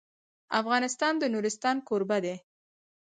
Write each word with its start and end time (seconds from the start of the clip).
افغانستان 0.59 1.13
د 1.19 1.23
نورستان 1.33 1.77
کوربه 1.87 2.17
دی. 2.25 2.35